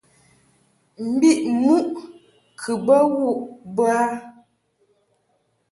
[1.11, 1.83] Mbiʼ muʼ
[2.59, 3.37] kɨ bə wuʼ
[3.75, 4.05] bə a.